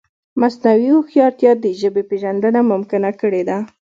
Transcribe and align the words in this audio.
مصنوعي 0.41 0.87
هوښیارتیا 0.95 1.51
د 1.59 1.65
ژبې 1.81 2.03
پېژندنه 2.09 2.59
ممکنه 2.71 3.11
کړې 3.21 3.41
ده. 3.49 3.57